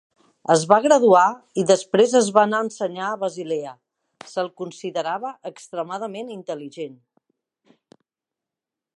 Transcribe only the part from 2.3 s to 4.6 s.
va anar a ensenyar a Basilea, se'l